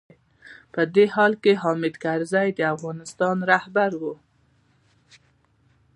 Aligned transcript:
په 0.73 0.79
همدې 0.85 1.05
حال 1.13 1.33
کې 1.43 1.53
حامد 1.63 1.93
کرزی 2.03 2.47
د 2.53 2.59
افغانستان 2.75 3.35
رهبر 3.51 3.91
و. 4.01 4.03